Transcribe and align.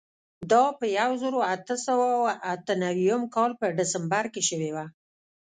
دا 0.51 0.63
په 0.79 0.85
یوه 0.97 1.15
زرو 1.21 1.39
اتو 1.53 1.75
سوو 1.85 2.09
اته 2.53 2.73
نوېم 2.83 3.21
کال 3.35 3.51
په 3.59 3.65
ډسمبر 3.77 4.25
کې 4.33 4.41
شوې 4.49 4.69
وه. 4.75 4.85